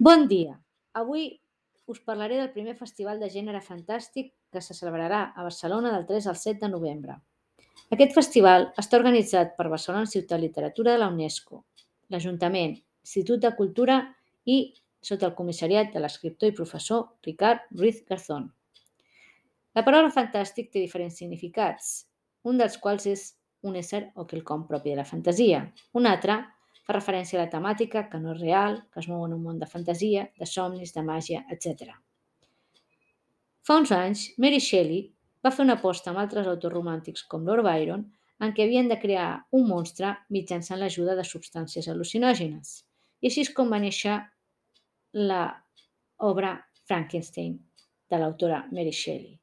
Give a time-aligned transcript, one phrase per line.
[0.00, 0.52] Bon dia!
[0.94, 1.40] Avui
[1.90, 6.28] us parlaré del primer festival de gènere fantàstic que se celebrarà a Barcelona del 3
[6.30, 7.16] al 7 de novembre.
[7.96, 11.64] Aquest festival està organitzat per Barcelona Ciutat Literatura de la UNESCO,
[12.14, 13.96] l'Ajuntament, l'Institut de Cultura
[14.46, 14.60] i
[15.02, 18.46] sota el comissariat de l'escriptor i professor Ricard Ruiz Garzón.
[19.74, 21.90] La paraula fantàstic té diferents significats,
[22.46, 23.26] un dels quals és
[23.66, 25.64] un ésser o quelcom propi de la fantasia,
[25.98, 26.38] un altre
[26.88, 29.58] Fa referència a la temàtica, que no és real, que es mou en un món
[29.60, 31.90] de fantasia, de somnis, de màgia, etc.
[33.68, 35.02] Fa uns anys, Mary Shelley
[35.44, 38.06] va fer una aposta amb altres autors romàntics com Lord Byron
[38.40, 42.72] en què havien de crear un monstre mitjançant l'ajuda de substàncies al·lucinògenes.
[43.20, 44.16] I així és com va néixer
[45.28, 45.42] la
[46.24, 46.56] obra
[46.88, 47.58] Frankenstein
[48.08, 49.36] de l'autora Mary Shelley.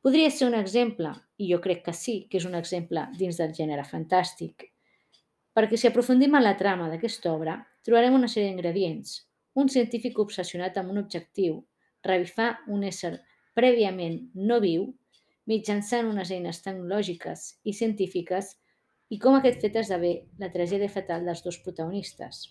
[0.00, 3.52] Podria ser un exemple, i jo crec que sí, que és un exemple dins del
[3.56, 4.70] gènere fantàstic,
[5.54, 9.20] perquè si aprofundim en la trama d'aquesta obra, trobarem una sèrie d'ingredients.
[9.54, 11.60] Un científic obsessionat amb un objectiu,
[12.02, 13.14] revifar un ésser
[13.54, 14.88] prèviament no viu,
[15.46, 18.56] mitjançant unes eines tecnològiques i científiques,
[19.14, 22.48] i com aquest fet esdevé la tragèdia fatal dels dos protagonistes.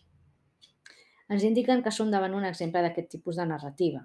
[1.34, 4.04] Ens indiquen que som davant un exemple d'aquest tipus de narrativa.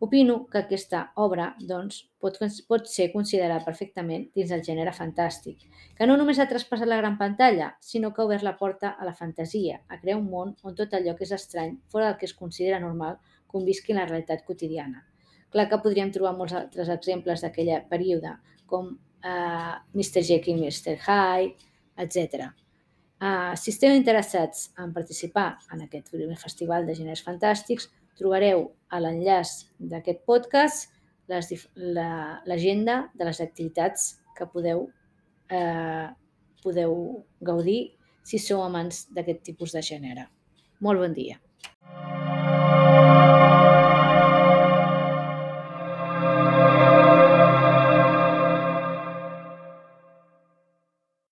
[0.00, 5.66] Opino que aquesta obra doncs, pot, pot ser considerada perfectament dins del gènere fantàstic,
[5.98, 9.04] que no només ha traspassat la gran pantalla, sinó que ha obert la porta a
[9.04, 12.24] la fantasia, a crear un món on tot allò que és estrany, fora del que
[12.30, 13.18] es considera normal,
[13.52, 15.04] convisqui en la realitat quotidiana.
[15.52, 18.32] Clar que podríem trobar molts altres exemples d'aquella període,
[18.72, 20.24] com uh, Mr.
[20.24, 20.96] Jekyll, Mr.
[20.96, 21.68] Hyde,
[22.00, 22.48] etc.
[23.20, 29.66] Uh, si esteu interessats en participar en aquest festival de gèneres fantàstics, trobareu a l'enllaç
[29.78, 30.90] d'aquest podcast
[31.30, 34.88] l'agenda la, de les activitats que podeu,
[35.48, 36.08] eh,
[36.64, 36.96] podeu
[37.40, 37.92] gaudir
[38.24, 40.26] si sou amants d'aquest tipus de gènere.
[40.80, 41.38] Molt bon dia.